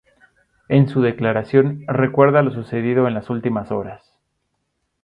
En 0.67 0.89
su 0.89 1.03
declaración 1.03 1.83
recuerda 1.87 2.41
lo 2.41 2.49
sucedido 2.51 3.07
en 3.07 3.13
las 3.13 3.29
últimas 3.29 3.69
horas. 3.69 4.17